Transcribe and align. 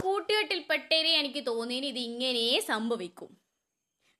കൂട്ടുകെട്ടിൽപ്പെട്ടേരെ 0.00 1.10
എനിക്ക് 1.10 1.46
തോന്നിയതിന് 1.46 1.86
ഇത് 1.86 1.98
ഇങ്ങനെ 1.98 2.60
സംഭവിക്കും. 2.60 3.30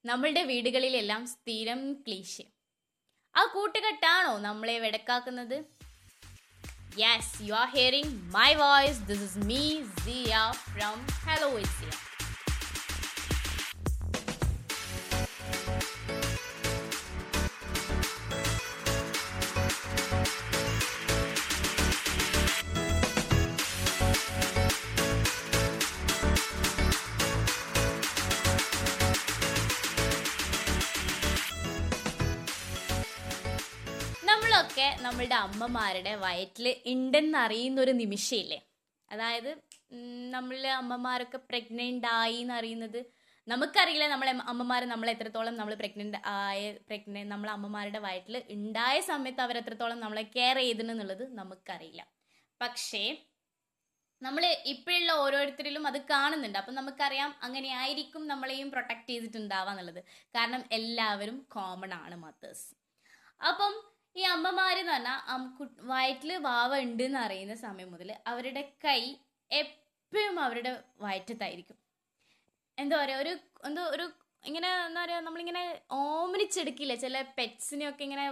നമ്മളുടെ 0.05 0.43
വീടുകളിലെല്ലാം 0.43 1.27
സ്ഥിരം 1.27 1.93
ക്ലീശ്. 1.93 2.43
ആ 3.37 3.45
കൂട്ടുകെട്ടാണോ 3.45 4.39
നമ്മളെ 4.39 4.79
വെടക്കാക്കുന്നത്? 4.79 5.65
Yes 6.99 7.43
you 7.43 7.55
are 7.55 7.69
hearing 7.77 8.35
my 8.35 8.55
voice 8.55 9.01
this 9.01 9.23
is 9.23 9.39
me 9.39 9.83
Siya 9.83 10.35
from 10.73 11.07
hello 11.07 11.59
it's 11.59 12.12
നമ്മളൊക്കെ 34.63 34.89
നമ്മളുടെ 35.03 35.37
അമ്മമാരുടെ 35.47 36.11
വയറ്റിൽ 36.25 36.67
ഉണ്ടെന്ന് 36.87 37.39
അറിയുന്ന 37.39 37.79
ഒരു 37.81 37.93
നിമിഷമില്ലേ 38.01 38.59
അതായത് 39.09 39.49
നമ്മളെ 40.35 40.71
അമ്മമാരൊക്കെ 40.81 41.39
പ്രഗ്നന്റ് 41.49 42.09
ആയി 42.21 42.37
എന്ന് 42.43 42.55
അറിയുന്നത് 42.59 43.01
നമുക്കറിയില്ല 43.49 44.07
നമ്മളെ 44.13 44.33
അമ്മമാർ 44.53 44.83
നമ്മൾ 44.93 45.09
എത്രത്തോളം 45.15 45.57
നമ്മൾ 45.57 45.75
പ്രഗ്നന്റ് 45.81 46.19
ആയ 46.35 46.61
പ്രഗ്നന്റ് 46.89 47.33
നമ്മളെ 47.33 47.53
അമ്മമാരുടെ 47.53 48.01
വയറ്റിൽ 48.07 48.37
ഉണ്ടായ 48.57 48.97
സമയത്ത് 49.11 49.43
അവർ 49.47 49.57
എത്രത്തോളം 49.63 49.99
നമ്മളെ 50.05 50.25
കെയർ 50.37 50.59
ചെയ്തിട്ടുണ്ടെന്നുള്ളത് 50.63 51.25
നമുക്കറിയില്ല. 51.41 52.03
പക്ഷേ 52.61 53.05
നമ്മൾ 54.23 54.43
ഇപ്പോഴുള്ള 54.75 55.13
ഓരോരുത്തരിലും 55.25 55.87
അത് 55.91 55.99
കാണുന്നുണ്ട്. 56.13 56.59
അപ്പം 56.61 56.77
നമുക്കറിയാം 56.81 57.33
അങ്ങനെ 57.47 57.71
ആയിരിക്കും 57.83 58.25
നമ്മളെയും 58.33 58.71
പ്രൊട്ടക്ട് 58.75 59.09
ചെയ്തിട്ടുണ്ടാവാന്നുള്ളത് 59.09 60.01
കാരണം 60.37 60.65
എല്ലാവരും 60.79 61.39
കോമൺ 61.57 61.95
ആണ് 62.03 62.19
മദേഴ്സ് 62.27 62.69
അപ്പം 63.41 63.75
ഈ 64.17 64.23
അമ്മമാരെന്ന് 64.35 64.93
പറഞ്ഞാൽ 64.95 65.45
വയറ്റിൽ 65.93 66.31
വാവ 66.49 66.73
ഉണ്ട് 66.87 67.03
എന്ന് 67.07 67.21
അറിയുന്ന 67.27 67.55
സമയം 67.67 67.91
മുതൽ 67.95 68.11
അവരുടെ 68.33 68.63
കൈ 68.85 69.01
എപ്പോഴും 69.51 70.37
അവരുടെ 70.47 70.73
വയറ്റത്തായിരിക്കും. 71.05 71.77
എന്താ 72.79 72.97
പറയുക 73.03 73.23
ഒരു 73.25 73.33
എന്തോ 73.69 73.83
ഒരു 73.95 74.05
ഇങ്ങനെ 74.45 74.69
എന്താ 74.89 75.01
പറയുക 75.05 75.25
നമ്മളിങ്ങനെ 75.27 75.63
ഓമനിച്ചെടുക്കില്ലേ 76.01 76.97
ചില 77.05 77.17
പെറ്റ്സിനെയൊക്കെ 77.39 78.03
ഇങ്ങനെ 78.09 78.25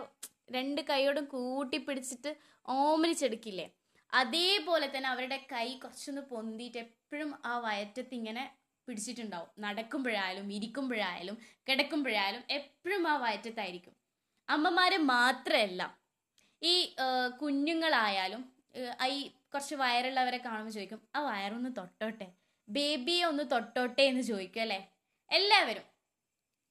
രണ്ട് 0.56 0.81
കൈയോടും 0.91 1.27
കൂട്ടി 1.34 1.78
പിടിച്ചിട്ട് 1.89 2.31
ഓമനിച്ചെടുക്കില്ലേ 2.69 3.67
അതേപോലെ 4.12 4.86
തന്നെ 4.95 5.08
അവരുടെ 5.14 5.39
കൈ 5.53 5.69
കുറച്ചൊന്ന് 5.83 6.23
പൊന്തിയിട്ട് 6.33 6.78
എപ്പോഴും 6.86 7.31
ആ 7.51 7.53
വയറ്റത്ത് 7.67 8.14
ഇങ്ങനെ 8.20 8.45
പിടിച്ചിട്ടുണ്ടാവും. 8.89 9.51
നടക്കുമ്പോഴായാലും 9.64 10.47
ഇരിക്കുമ്പോഴായാലും 10.56 11.36
കിടക്കുമ്പോഴായാലും 11.69 12.42
എപ്പോഴും 12.58 13.05
ആ 13.12 13.14
വയറ്റത്തായിരിക്കും. 13.25 13.95
അമ്മമാര് 14.51 14.98
മാത്രമല്ല. 15.12 15.83
ഈ 16.62 16.75
കുഞ്ഞുങ്ങളായാലും 17.43 18.43
ഈ 19.07 19.20
കുറച്ച് 19.55 19.75
വയറുള്ളവരെ 19.75 20.39
കാണുമ്പോൾ 20.39 20.73
ചോദിക്കും 20.73 21.01
ആ 21.17 21.20
വയറൊന്ന് 21.29 21.70
തൊട്ടോട്ടെ? 21.79 22.27
ബേബിയെ 22.69 23.25
ഒന്ന് 23.25 23.45
തൊട്ടോട്ടെ? 23.53 24.03
എന്ന് 24.03 24.23
ചോദിക്കും 24.23 24.61
അല്ലേ? 24.61 24.81
എല്ലാവരും. 25.31 25.87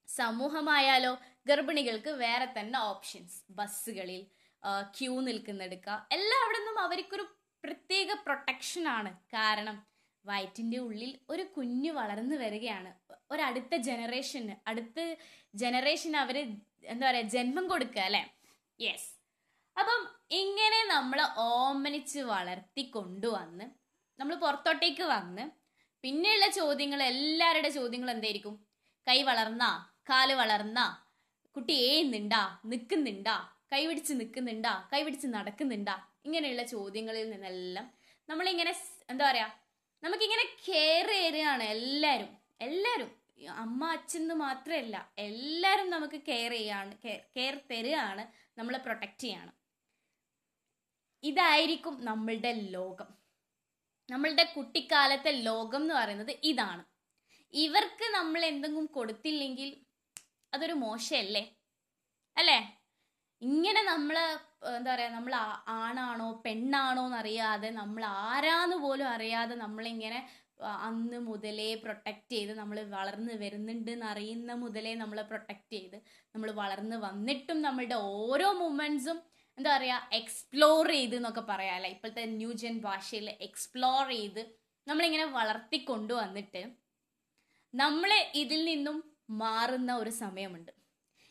സമൂഹമായാലോ 0.08 1.13
ഗർഭിണികൾക്ക് 1.47 2.11
വേറെ 2.23 2.47
തന്നെ 2.59 2.80
ഓപ്ഷൻസ്. 2.80 3.38
ബസ്സുകളിൽ 3.49 4.21
ക്യൂ 4.97 5.19
നിൽക്കുന്നെടുക്കുക. 5.19 6.08
എല്ലാം 6.11 6.41
അവിടെ 6.45 6.58
നിന്നും 6.58 6.80
അവർക്കൊരു 6.83 7.25
പ്രത്യേക 7.64 8.11
പ്രൊട്ടക്ഷൻ 8.25 8.88
ആണ്. 8.88 9.11
കാരണം 9.33 9.77
വയറ്റിന്റെ 10.25 10.77
ഉള്ളിൽ 10.77 11.11
ഒരു 11.30 11.43
കുഞ്ഞ് 11.58 11.91
വളർന്നു 11.91 12.36
വരികയാണ്. 12.36 12.91
ഒരടുത്ത 13.31 13.75
ജനറേഷന് 13.75 14.55
അടുത്ത 14.69 14.99
ജനറേഷൻ 15.55 16.14
അവർ 16.17 16.38
എന്താ 16.83 17.05
പറയുക 17.08 17.31
ജന്മം 17.35 17.66
കൊടുക്കുക 17.72 18.02
അല്ലേ? 18.02 18.21
യെസ് 18.80 19.09
അപ്പം 19.77 19.99
ഇങ്ങനെ 20.39 20.80
നമ്മൾ 20.93 21.20
ഓമനിച്ച് 21.49 22.20
വളർത്തി 22.31 22.83
കൊണ്ടുവന്ന് 22.95 23.65
നമ്മൾ 24.20 24.36
പുറത്തോട്ടേക്ക് 24.43 25.05
വന്ന് 25.14 25.43
പിന്നെയുള്ള 26.03 26.48
ചോദ്യങ്ങൾ 26.58 26.99
എല്ലാവരുടെ 27.11 27.70
ചോദ്യങ്ങൾ 27.77 28.09
എന്തായിരിക്കും? 28.11 28.55
കൈ 29.08 29.20
വളർന്നാ 29.30 29.70
കാൽ 30.09 30.30
വളർന്നാ 30.42 30.86
കുട്ടി 31.55 31.76
ഏന്നുണ്ടാ 31.92 32.42
നിൽക്കുന്നുണ്ടാ 32.71 33.36
കൈ 33.71 33.82
പിടിച്ച് 33.87 34.14
നിൽക്കുന്നുണ്ടാ 34.14 34.73
കൈ 34.92 35.02
പിടിച്ച് 35.05 35.27
നടക്കുന്നുണ്ടാ 35.36 35.95
ഇങ്ങനെയുള്ള 36.26 36.64
ചോദ്യങ്ങളിൽ 36.73 37.26
നിന്നെല്ലാം 37.30 37.86
നമ്മളിങ്ങനെ 38.30 38.73
എന്താ 39.09 39.23
പറയുക 39.30 39.49
നമുക്കിങ്ങനെ 40.03 40.45
കെയർ 40.65 41.08
ചെയ്യുകയാണ് 41.14 41.64
എല്ലാവരും 41.76 42.32
എല്ലാവരും. 42.61 43.09
അമ്മ 43.48 43.82
അച്ഛൻ 43.95 44.27
മാത്രമല്ല 44.45 44.95
എല്ലാവരും 45.27 45.88
നമുക്ക് 45.89 46.20
കെയർ 46.30 46.52
ചെയ്യാണ് 46.52 46.94
കെയർ 47.36 47.55
തരികയാണ് 47.72 48.23
നമ്മളെ 48.60 48.80
പ്രൊട്ടക്റ്റ് 48.86 49.23
ചെയ്യാണ്. 49.26 49.52
ഇതായിരിക്കും 51.23 51.95
നമ്മളുടെ 52.10 52.52
ലോകം. 52.76 53.10
നമ്മളുടെ 54.10 54.45
കുട്ടിക്കാലത്തെ 54.55 55.32
ലോകം 55.48 55.82
എന്ന് 55.82 55.94
പറയുന്നത് 55.94 56.33
ഇതാണ്. 56.52 56.83
ഇവർക്ക് 57.54 58.05
നമ്മൾ 58.17 58.42
എന്തെങ്കിലും 58.45 58.86
കൊടുത്തില്ലെങ്കിൽ 58.98 59.70
അതൊരു 60.54 60.73
മോശമല്ലേ? 60.73 61.44
അല്ലേ? 62.38 62.60
ഇങ്ങനെ 63.42 63.82
നമ്മൾ 63.83 64.16
എന്താ 64.77 64.92
പറയുക 64.94 65.14
നമ്മൾ 65.17 65.33
ആണാണോ 65.67 66.27
പെണ്ണാണോ 66.45 67.04
എന്നറിയാതെ 67.08 67.70
നമ്മൾ 67.82 68.04
ആരാന്ന് 68.06 68.77
പോലും 68.86 69.08
അറിയാതെ 69.16 69.56
നമ്മളിങ്ങനെ 69.56 70.20
അന്ന് 70.59 71.20
മുതലേ 71.20 71.75
പ്രൊട്ടക്റ്റ് 71.75 72.36
ചെയ്ത് 72.36 72.53
നമ്മൾ 72.53 72.80
വളർന്ന് 72.97 73.33
വരുന്നുണ്ട് 73.33 73.92
എന്നറിയുന്ന 73.92 74.53
മുതലേ 74.53 74.95
നമ്മളെ 74.95 75.23
പ്രൊട്ടക്റ്റ് 75.23 75.75
ചെയ്ത് 75.75 75.97
നമ്മൾ 76.36 76.52
വളർന്ന് 76.52 76.97
വന്നിട്ടും 76.97 77.61
നമ്മളുടെ 77.61 77.95
ഓരോ 77.95 78.52
മൂമെന്റ്സും 78.53 79.20
എന്താ 79.58 79.77
പറയുക 79.77 80.09
എക്സ്പ്ലോർ 80.11 80.87
ചെയ്ത് 80.92 81.15
എന്നൊക്കെ 81.15 81.42
പറയാമല്ലേ 81.42 81.89
ഇപ്പോഴത്തെ 81.89 82.25
ന്യൂ 82.25 82.52
ജെൻ 82.53 82.80
ഭാഷയിൽ 82.80 83.30
എക്സ്പ്ലോർ 83.47 84.09
ചെയ്ത് 84.09 84.42
നമ്മളിങ്ങനെ 84.87 85.25
വളർത്തിക്കൊണ്ടു 85.25 86.14
വന്നിട്ട് 86.14 86.61
നമ്മൾ 87.73 88.11
ഇതിൽ 88.33 88.65
നിന്നും 88.65 88.97
മാറുന്ന 89.41 89.95
ഒരു 89.95 90.09
സമയമുണ്ട്. 90.09 90.71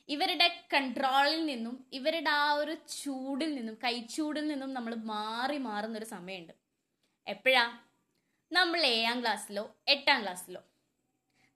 ഇവരുടെ 0.09 0.47
കൺട്രോളിൽ 0.75 1.47
നിന്നും 1.47 1.87
ഇവരുടെ 1.93 2.31
ആ 2.31 2.53
ഒരു 2.53 2.75
ചൂടിൽ 3.03 3.55
നിന്നും 3.55 3.79
കൈച്ചൂടിൽ 3.85 4.49
നിന്നും 4.49 4.73
നമ്മൾ 4.75 4.95
മാറി 4.95 5.59
മാറുന്ന 5.59 5.99
ഒരു 5.99 6.05
സമയമുണ്ട്. 6.05 6.55
എപ്പോഴാ? 7.27 7.65
നമ്മൾ 8.53 8.81
ഏഴാം 8.87 9.21
ക്ലാസ്സിലോ 9.21 9.65
എട്ടാം 9.89 10.23
ക്ലാസ്സിലോ 10.23 10.61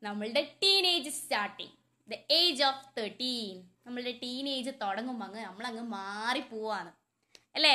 നമ്മളുടെ 0.03 0.43
teenage 0.63 1.11
starting 1.11 1.75
the 2.09 2.15
age 2.31 2.63
of 2.63 2.87
thirteen 2.99 3.57
നമ്മളുടെ 3.87 4.13
ടീനേജ് 4.23 4.71
തുടങ്ങുമ്പോൾ 4.83 5.25
അങ്ങ് 5.25 5.43
നമ്മളങ്ങ് 5.45 5.83
മാറിപ്പോവാണ് 5.83 6.91
അല്ലേ? 7.55 7.75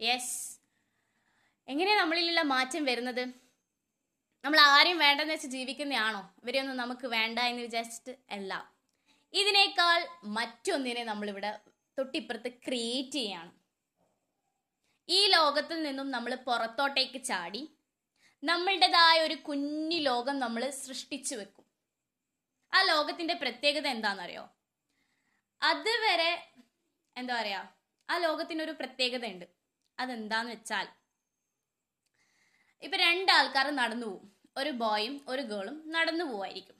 യെസ് 0.00 0.34
എങ്ങനെയാണ് 1.68 2.00
നമ്മളിലുള്ള 2.00 2.42
മാറ്റം 2.42 2.84
വരുന്നത്? 2.84 3.24
നമ്മൾ 4.44 4.58
ആരെയും 4.60 4.98
വേണ്ടെന്ന് 4.98 5.34
വെച്ച് 5.34 5.46
ജീവിക്കുന്നതാണോ 5.46 6.34
ഇവരെയൊന്നും 6.42 6.76
നമുക്ക് 6.76 7.06
വേണ്ട 7.06 7.38
എന്ന് 7.38 7.62
വിചാരിച്ചിട്ട് 7.62 8.18
അല്ല. 8.30 8.52
ഇതിനേക്കാൾ 9.34 9.98
മറ്റൊന്നിനെ 10.36 11.04
നമ്മളിവിടെ 11.04 11.50
തൊട്ടിപ്പുറത്ത് 11.98 12.52
ക്രിയേറ്റ് 12.66 13.12
ചെയ്യാണ്. 13.12 13.52
ഈ 15.08 15.26
ലോകത്തിൽ 15.26 15.82
നിന്നും 15.82 16.10
നമ്മൾ 16.10 16.34
പുറത്തോട്ടേക്ക് 16.48 17.24
ചാടി 17.24 17.62
നമ്മളുടേതായ 18.42 19.20
ഒരു 19.20 19.34
കുഞ്ഞു 19.34 19.98
ലോകം 19.98 20.38
നമ്മൾ 20.38 20.70
സൃഷ്ടിച്ചു 20.70 21.34
വെക്കും. 21.34 21.64
ആ 22.72 22.82
ലോകത്തിന്റെ 22.82 23.34
പ്രത്യേകത 23.34 23.86
എന്താണെന്നറിയോ? 23.86 24.44
അതുവരെ 25.62 26.52
എന്താ 27.16 27.40
പറയാ? 27.40 27.72
ആ 28.10 28.18
ലോകത്തിനൊരു 28.18 28.70
പ്രത്യേകത 28.70 29.26
ഉണ്ട് 29.26 29.46
അതെന്താന്ന് 29.98 30.52
വെച്ചാൽ 30.52 30.86
ഇപ്പൊ 32.82 32.98
രണ്ടാൾക്കാർ 32.98 33.70
നടന്നു 33.70 34.06
പോവും. 34.06 34.36
ഒരു 34.56 34.70
ബോയും 34.70 35.24
ഒരു 35.28 35.42
ഗേളും 35.42 35.92
നടന്നു 35.92 36.24
പോവായിരിക്കും. 36.24 36.76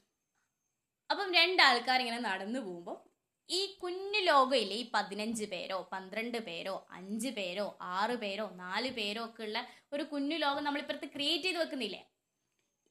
അപ്പം 1.11 1.35
രണ്ടാൾക്കാർ 1.35 2.01
ഇങ്ങനെ 2.01 2.19
നടന്നു 2.19 2.59
പോകുമ്പോൾ 2.59 3.08
ഈ 3.51 3.61
കുഞ്ഞു 3.83 4.21
ലോകയിലെ 4.31 4.75
ഈ 4.83 4.85
പതിനഞ്ച് 4.95 5.45
പേരോ 5.53 5.77
പന്ത്രണ്ട് 5.93 6.39
പേരോ 6.49 6.75
അഞ്ച് 6.97 7.31
പേരോ 7.39 7.67
ആറ് 7.99 8.15
പേരോ 8.23 8.47
നാല് 8.63 8.91
പേരോ 8.99 9.21
ഒക്കെ 9.29 9.43
ഉള്ള 9.47 9.59
ഒരു 9.95 10.05
കുഞ്ഞു 10.13 10.37
ലോകം 10.45 10.65
നമ്മളിപ്പുറത്ത് 10.67 11.09
ക്രിയേറ്റ് 11.15 11.47
ചെയ്ത് 11.47 11.61
വെക്കുന്നില്ലേ? 11.63 12.01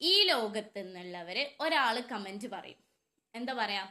ഈ 0.00 0.14
ലോകത്ത് 0.30 0.80
നിന്നുള്ളവര് 0.86 1.42
ഒരാൾ 1.64 1.96
കമന്റ് 2.10 2.48
പറയും. 2.54 2.80
എന്താ 3.34 3.52
പറയാ? 3.60 3.84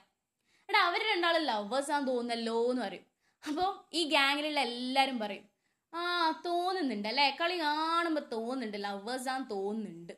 എടാ 0.69 0.79
അവർ 0.89 1.03
ലവേഴ്സ് 1.49 1.91
ആണെന്ന് 1.95 2.11
തോന്നല്ലോ 2.11 2.57
എന്ന് 2.71 2.83
പറയും. 2.87 3.05
അപ്പോൾ 3.43 3.69
ഈ 3.99 4.01
ഗ്യാങ്ങിലുള്ള 4.13 4.59
എല്ലാവരും 4.69 5.17
പറയും 5.23 5.45
ആ 5.93 6.01
തോന്നുന്നുണ്ട് 6.47 7.07
അല്ലേ? 7.11 7.27
കളി 7.41 7.55
കാണുമ്പോൾ 7.63 8.25
തോന്നുന്നുണ്ട് 8.35 8.77
ലവേഴ്സ് 8.87 9.29
ആണെന്ന് 9.33 9.49
തോന്നുന്നുണ്ട്. 9.55 10.13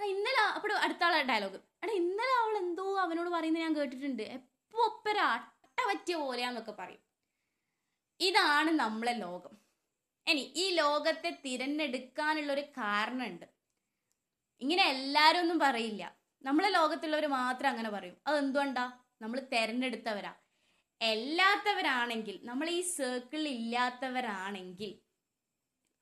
ആ 0.00 0.04
ഇന്നലെ 0.14 0.42
അപ്പോൾ 0.56 0.72
അടുത്ത 0.84 1.02
ആളെ 1.08 1.20
ഡയലോഗ് 1.30 1.58
എടാ 1.84 1.92
ഇന്നലെ 2.02 2.34
അവൾ 2.42 2.54
എന്തോ 2.64 2.86
അവനോട് 3.04 3.30
പറയുന്നത് 3.36 3.64
ഞാൻ 3.64 3.72
കേട്ടിട്ടുണ്ട്. 3.78 4.26
എപ്പോ 4.74 4.84
ഒപ്പര 4.90 5.18
അട്ട 5.34 5.78
പറ്റിയ 5.88 6.14
പോലെയാന്നൊക്കെ 6.16 6.72
പറയും. 6.78 7.02
ഇതാണ് 8.20 8.70
നമ്മളെ 8.80 9.12
ലോകം. 9.24 9.52
ഇനി 10.26 10.42
ഈ 10.62 10.64
ലോകത്തെ 10.78 11.30
തിരഞ്ഞെടുക്കാനുള്ള 11.44 12.50
ഒരു 12.52 12.64
കാരണമുണ്ട്. 12.78 13.44
ഇങ്ങനെ 14.62 14.84
എല്ലാവരും 14.94 15.40
ഒന്നും 15.40 15.58
പറയില്ല. 15.58 16.02
നമ്മളെ 16.44 16.70
ലോകത്തുള്ളവർ 16.78 17.26
മാത്രം 17.36 17.68
അങ്ങനെ 17.68 17.90
പറയും. 17.90 18.16
അത് 18.26 18.36
എന്തുകൊണ്ടാ 18.38 18.84
നമ്മൾ 19.22 19.40
തിരഞ്ഞെടുത്തവരാ. 19.52 20.32
എല്ലാത്തവരാണെങ്കിൽ 21.00 22.36
നമ്മൾ 22.50 22.66
ഈ 22.70 22.80
സർക്കിളിൽ 22.96 23.48
ഇല്ലാത്തവരാണെങ്കിൽ 23.58 24.92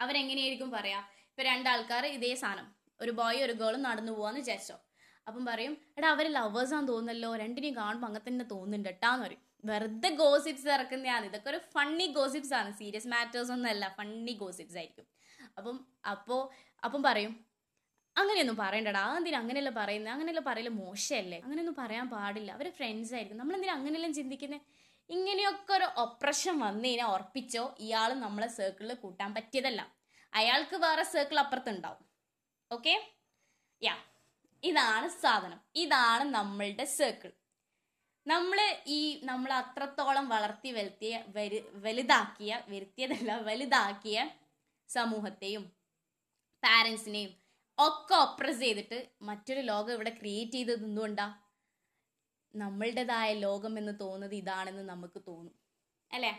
അവരെങ്ങനെയായിരിക്കും 0.00 0.70
പറയാ? 0.70 1.00
ഇപ്പൊ 1.30 1.42
രണ്ടാൾക്കാർ 1.42 2.06
ഇതേ 2.16 2.32
സാധനം 2.34 2.68
ഒരു 3.00 3.12
ബോയ് 3.20 3.42
ഒരു 3.48 3.54
ഗേളും 3.62 3.82
നടന്നു 3.88 4.12
പോവാന്ന് 4.12 4.40
വിചാരിച്ചോ. 4.40 4.78
അപ്പം 5.26 5.42
പറയും 5.50 5.74
എടാ 5.98 6.08
അവർ 6.08 6.26
ലവേഴ്സ് 6.36 6.74
ആണെന്ന് 6.74 6.92
തോന്നുന്നല്ലോ 6.92 7.36
രണ്ടിനെയും 7.36 7.76
കാണുമ്പോൾ 7.76 8.06
അങ്ങനെ 8.06 8.24
തന്നെ 8.28 8.44
തോന്നുന്നുണ്ട് 8.44 8.88
കേട്ടാന്ന് 8.88 9.24
പറയും. 9.24 9.42
വെറുതെ 9.64 10.08
ഗോസിപ്സ് 10.22 10.68
ഇറക്കുന്നതാണ്. 10.68 11.24
ഇതൊക്കെ 11.26 11.50
ഒരു 11.50 11.60
ഫണ്ണി 11.74 12.06
ഗോസിപ്സ് 12.18 12.54
ആണ്. 12.60 12.70
സീരിയസ് 12.80 13.08
മാറ്റേഴ്സ് 13.08 13.52
ഒന്നും 13.52 13.70
അല്ല. 13.70 13.94
ഫണ്ണി 13.98 14.32
ഗോസിപ്സ് 14.32 14.76
ആയിരിക്കും. 14.76 15.06
അപ്പം 15.58 15.76
അപ്പോ 16.10 16.36
അപ്പം 16.84 17.02
പറയും 17.02 17.32
അങ്ങനെയൊന്നും 18.16 18.56
പറയണ്ടടാ. 18.56 19.16
എന്തിനാ 19.16 19.38
അങ്ങനെയല്ല 19.38 19.70
പറയുന്നത് 19.70 20.12
അങ്ങനെയല്ല 20.14 20.40
പറയൽ 20.40 20.68
മോശമല്ലേ? 20.68 21.38
അങ്ങനെയൊന്നും 21.44 21.76
പറയാൻ 21.78 22.06
പാടില്ല. 22.10 22.50
അവർ 22.52 22.70
ഫ്രണ്ട്സ് 22.78 23.14
ആയിരിക്കും. 23.14 23.38
നമ്മൾ 23.38 23.54
എന്തിനാ 23.54 23.74
അങ്ങനെയെല്ലാം 23.74 24.14
ചിന്തിക്കുന്നത് 24.14 24.60
ഇങ്ങനെയൊക്കെ 25.10 25.72
ഒരു 25.72 25.86
ഒപ്രഷൻ 26.04 26.54
വന്നു 26.58 26.86
കഴിഞ്ഞാൽ 26.88 27.08
ഉറപ്പിച്ചോ 27.14 27.64
ഇയാൾ 27.86 28.10
നമ്മളെ 28.24 28.48
സർക്കിളിൽ 28.58 28.94
കൂട്ടാൻ 28.94 29.30
പറ്റിയതല്ല. 29.34 29.82
അയാൾക്ക് 30.32 30.76
വേറെ 30.76 31.02
സർക്കിൾ 31.14 31.38
അപ്പുറത്തുണ്ടാവും. 31.40 32.04
ഓക്കെ 32.70 32.94
യാ 33.82 33.94
ഇതാണ് 34.62 35.08
സാധനം. 35.22 35.60
ഇതാണ് 35.74 36.24
നമ്മളുടെ 36.34 36.84
സർക്കിൾ 36.84 37.32
നമ്മൾ 38.26 38.58
ഈ 38.86 39.20
നമ്മൾ 39.24 39.52
അത്രത്തോളം 39.52 40.28
വളർത്തി 40.28 40.70
വരുത്തിയ 40.72 41.24
വരു 41.36 41.58
വലുതാക്കിയ 41.84 42.62
വരുത്തിയതല്ല 42.68 43.36
വലുതാക്കിയ 43.48 44.18
സമൂഹത്തെയും 44.88 45.64
പാരൻസിനെയും 46.62 47.32
ഒക്കെ 47.78 48.14
ഒപ്രസ് 48.14 48.60
ചെയ്തിട്ട് 48.60 48.98
മറ്റൊരു 49.22 49.60
ലോകം 49.60 49.92
ഇവിടെ 49.92 50.10
ക്രിയേറ്റ് 50.10 50.52
ചെയ്തത് 50.52 50.84
എന്തുകൊണ്ടാ? 50.84 51.26
നമ്മളുടേതായ 52.54 53.34
ലോകം 53.34 53.78
എന്ന് 53.78 54.00
തോന്നുന്നത് 54.00 54.34
ഇതാണെന്ന് 54.34 54.82
നമുക്ക് 54.88 55.22
തോന്നും. 55.28 55.54
അല്ലേ? 56.10 56.32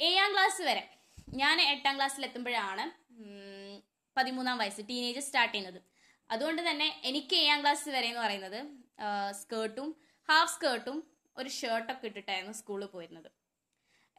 ഏഴാം 0.00 0.32
ക്ലാസ് 0.32 0.62
വരെ. 0.62 0.84
ഞാൻ 1.28 1.60
എട്ടാം 1.62 1.96
ക്ലാസ്സിൽ 1.96 2.24
എത്തുമ്പോഴാണ് 2.24 2.84
പതിമൂന്നാം 4.16 4.58
വയസ്സ് 4.58 4.82
ടീനേജ് 4.88 5.20
സ്റ്റാർട്ട് 5.20 5.54
ചെയ്യുന്നത്. 5.54 5.80
അതുകൊണ്ട് 6.30 6.62
തന്നെ 6.68 6.88
എനിക്ക് 7.08 7.36
ഏഴാം 7.42 7.60
ക്ലാസ് 7.62 7.94
വരെ 7.96 8.08
എന്ന് 8.12 8.22
പറയുന്നത് 8.24 8.60
സ്കേർട്ടും 9.40 9.88
ഹാഫ് 10.28 10.52
സ്കേർട്ടും 10.54 10.98
ഒരു 11.36 11.50
ഷർട്ടൊക്കെ 11.58 12.06
ഇട്ടിട്ടായിരുന്നു 12.08 12.54
സ്കൂളിൽ 12.60 12.88
പോയിരുന്നത്. 12.94 13.30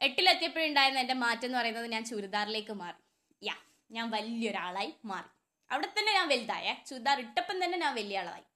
എട്ടിലെത്തിയപ്പോഴുണ്ടായിരുന്ന 0.00 1.02
എന്റെ 1.04 1.16
മാറ്റം 1.24 1.46
എന്ന് 1.48 1.58
പറയുന്നത് 1.58 1.88
ഞാൻ 1.94 2.02
ചുരിദാറിലേക്ക് 2.10 2.74
മാറി. 2.82 3.00
യാ 3.42 3.54
ഞാൻ 3.96 4.06
വലിയൊരാളായി 4.16 4.90
മാറി. 5.10 5.30
അവിടെ 5.70 5.88
തന്നെ 5.96 6.12
ഞാൻ 6.18 6.26
വലുതായ 6.32 6.66
ചുരിദാർ 6.88 7.18
ഇട്ടപ്പം 7.26 7.56
തന്നെ 7.64 7.76
ഞാൻ 7.84 7.92
വലിയ 8.00 8.18
ആളായി. 8.22 8.46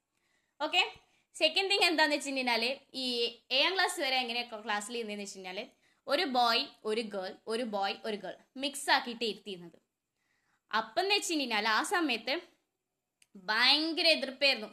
ഓക്കെ 0.61 0.83
സെക്കൻഡ് 1.37 1.71
തിങ് 1.73 1.87
എന്താന്ന് 1.91 2.17
വെച്ചിട്ടുണ്ടെങ്കിൽ 2.17 2.65
ഈ 3.03 3.07
ഏഴാം 3.59 3.73
ക്ലാസ് 3.77 3.99
വരെ 4.05 4.17
എങ്ങനെയൊക്കെ 4.23 4.57
ക്ലാസ്സിൽ 4.65 4.95
ഇരുന്നതെന്ന് 4.99 5.27
വെച്ചിട്ടുണ്ടെങ്കിൽ 5.27 5.69
ഒരു 6.07 6.25
ബോയ് 6.37 6.65
ഒരു 6.91 7.03
ഗേൾ 7.15 7.33
ഒരു 7.53 7.65
ബോയ് 7.75 7.97
ഒരു 8.09 8.19
ഗേൾ 8.25 8.37
മിക്സ് 8.63 8.89
ആക്കിയിട്ട് 8.95 9.25
ഇരുത്തിയിരുന്നത്. 9.31 9.79
അപ്പം 10.71 11.03
എന്ന് 11.03 11.15
വെച്ചിട്ടുണ്ടെങ്കിൽ 11.17 11.69
ആ 11.77 11.81
സമയത്ത് 11.95 12.35
ഭയങ്കര 13.37 14.07
എതിർപ്പായിരുന്നു 14.07 14.69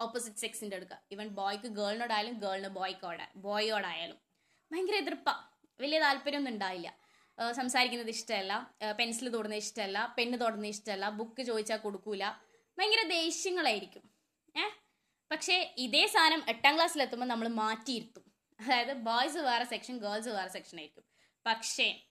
ഓപ്പോസിറ്റ് 0.00 0.36
സെക്സിന്റെ 0.36 0.76
അടുക്ക. 0.76 0.92
ഇവൻ 1.10 1.28
ബോയ്ക്ക് 1.28 1.66
ഗേളിനോടായാലും 1.66 2.38
ഗേളിന് 2.38 2.68
ബോയ്ക്കോട 2.68 3.18
ബോയോടായാലും 3.36 4.16
ഭയങ്കര 4.72 4.94
എതിർപ്പാണ് 4.94 5.48
വലിയ 5.80 6.00
താല്പര്യമൊന്നും 6.00 6.52
ഉണ്ടായില്ല. 6.52 6.94
സംസാരിക്കുന്നത് 7.52 8.10
ഇഷ്ടമല്ല. 8.10 8.74
പെൻസിൽ 8.98 9.28
തൊടുന്നത് 9.28 9.58
ഇഷ്ടമല്ല. 9.58 10.14
പെണ്ണ് 10.18 10.40
തൊടുന്നത് 10.40 10.70
ഇഷ്ടമല്ല. 10.70 11.08
ബുക്ക് 11.08 11.42
ചോദിച്ചാൽ 11.42 11.76
കൊടുക്കൂല. 11.76 12.24
ഭയങ്കര 12.78 13.08
ദേഷ്യങ്ങളായിരിക്കും. 13.08 14.10
ഏ? 14.56 14.60
പക്ഷേ 15.30 15.74
ഇതേ 15.78 16.06
സാധനം 16.06 16.44
എട്ടാം 16.48 16.74
ക്ലാസ്സിലെത്തുമ്പോൾ 16.74 17.26
നമ്മൾ 17.26 17.48
മാറ്റിയിരുത്തും. 17.48 18.32
അതായത് 18.60 18.92
ബോയ്സ് 18.92 19.38
വേറെ 19.38 19.64
സെക്ഷൻ 19.64 19.98
ഗേൾസ് 19.98 20.28
വേറെ 20.28 20.48
സെക്ഷൻ 20.48 20.78
ആയിരിക്കും. 20.78 21.04
പക്ഷേ 21.46 22.02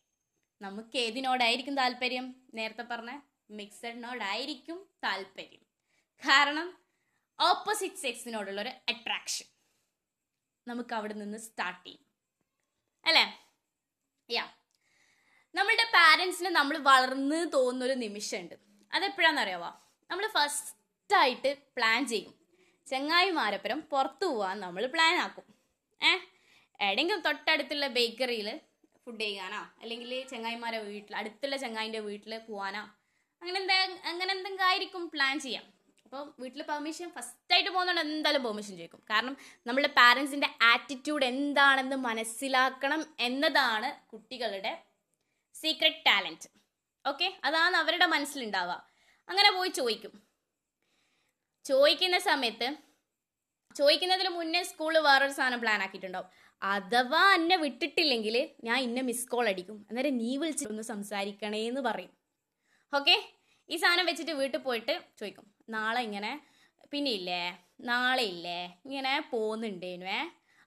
നമുക്ക് 0.62 0.98
ഏതിനോടായിരിക്കും 0.98 1.76
താല്പര്യം? 1.76 2.36
നേരത്തെ 2.54 2.84
പറഞ്ഞ 2.84 3.20
മിക്സഡിനോടായിരിക്കും 3.50 4.90
താല്പര്യം. 5.04 5.67
കാരണം 6.20 6.78
ഓപ്പോസിറ്റ് 7.40 7.96
സെക്സിനോടുള്ള 7.96 8.62
ഒരു 8.62 8.70
അട്രാക്ഷൻ 8.70 9.46
നമുക്ക് 10.68 10.96
അവിടെ 10.96 11.14
നിന്ന് 11.14 11.38
സ്റ്റാർട്ട് 11.38 11.86
ചെയ്യും. 11.86 12.06
അല്ലേ? 13.06 13.48
യാ 14.30 14.50
നമ്മളുടെ 15.56 15.84
പാരൻസിന് 15.84 16.50
നമ്മൾ 16.50 16.78
വളർന്ന് 16.78 17.54
തോന്നുന്ന 17.54 17.86
ഒരു 17.86 17.94
നിമിഷമുണ്ട്. 17.94 18.56
അതെപ്പോഴാണെന്ന് 18.94 19.42
അറിയാവോ? 19.42 19.80
നമ്മൾ 20.12 20.28
ഫസ്റ്റായിട്ട് 20.28 21.58
പ്ലാൻ 21.78 22.08
ചെയ്യും. 22.08 22.40
ചെങ്ങായിമാരപ്പുറം 22.88 23.82
പുറത്തു 23.82 24.26
പോകാൻ 24.26 24.60
നമ്മൾ 24.60 24.86
പ്ലാൻ 24.86 25.16
ആക്കും. 25.16 25.54
ഏ? 26.04 26.18
എവിടെയെങ്കിലും 26.82 27.22
തൊട്ടടുത്തുള്ള 27.22 27.88
ബേക്കറിയിൽ 27.88 28.60
ഫുഡ് 29.06 29.22
ചെയ്യാനാ? 29.22 29.74
അല്ലെങ്കിൽ 29.82 30.28
ചെങ്ങായിമാരെ 30.28 30.80
വീട്ടിൽ 30.80 31.16
അടുത്തുള്ള 31.16 31.58
ചെങ്ങായിന്റെ 31.58 32.00
വീട്ടിൽ 32.00 32.38
പോവാനാ? 32.38 32.82
അങ്ങനെ 33.42 33.60
എന്താ 33.60 33.98
അങ്ങനെ 34.06 34.34
എന്തെങ്കിലും 34.34 34.66
ആയിരിക്കും 34.66 35.10
പ്ലാൻ 35.10 35.40
ചെയ്യാം. 35.40 35.77
അപ്പോൾ 36.08 36.28
വീട്ടിൽ 36.42 36.62
പെർമിഷൻ 36.70 37.08
ഫസ്റ്റ് 37.16 37.54
ആയിട്ട് 37.56 37.72
പോകുന്നുണ്ട് 37.76 38.02
എന്തായാലും 38.02 38.44
പെർമിഷൻ 38.46 38.74
ചോദിക്കും. 38.80 39.02
കാരണം 39.10 39.34
നമ്മുടെ 39.68 39.90
പാരൻസിന്റെ 39.98 40.50
ആറ്റിറ്റ്യൂഡ് 40.70 41.26
എന്താണെന്ന് 41.32 41.98
മനസ്സിലാക്കണം 42.06 43.02
എന്നതാണ് 43.26 43.90
കുട്ടികളുടെ 44.12 44.72
സീക്രട്ട് 45.56 46.00
ടാലന്റ് 46.06 46.50
ഓക്കെ 47.06 47.28
അതാണ് 47.48 47.76
അവരുടെ 47.82 48.08
മനസ്സിലുണ്ടാവുക. 48.14 48.78
അങ്ങനെ 49.30 49.50
പോയി 49.58 49.72
ചോദിക്കും. 49.80 50.14
ചോദിക്കുന്ന 51.70 52.20
സമയത്ത് 52.30 52.70
ചോദിക്കുന്നതിന് 53.80 54.32
മുന്നേ 54.38 54.62
സ്കൂളിൽ 54.72 55.02
വേറൊരു 55.08 55.36
സാധനം 55.40 55.62
പ്ലാൻ 55.66 55.82
ആക്കിയിട്ടുണ്ടാവും. 55.88 56.32
അഥവാ 56.62 57.24
എന്നെ 57.40 57.58
വിട്ടിട്ടില്ലെങ്കിൽ 57.66 58.38
ഞാൻ 58.70 58.80
ഇന്ന 58.88 59.02
മിസ് 59.10 59.30
കോൾ 59.34 59.46
അടിക്കും. 59.54 59.78
അന്നേരം 59.90 60.18
നീ 60.24 60.32
വിളിച്ചിട്ടൊന്ന് 60.44 60.88
സംസാരിക്കണേ 60.94 61.62
എന്ന് 61.72 61.84
പറയും. 61.90 62.14
ഓക്കെ 62.94 63.18
ഈ 63.70 63.78
സാധനം 63.84 64.08
വെച്ചിട്ട് 64.12 64.34
വീട്ടിൽ 64.42 64.60
പോയിട്ട് 64.70 64.94
ചോദിക്കും. 65.20 65.46
നാളെ 65.70 66.02
ഇങ്ങനെ 66.08 66.32
പിന്നെ 66.92 67.12
ഇല്ലേ 67.12 67.44
നാളെ 67.90 68.24
ഇല്ലേ 68.34 68.60
ഇങ്ങനെ 68.86 69.14
പോകുന്നുണ്ടേനുവേ 69.32 70.20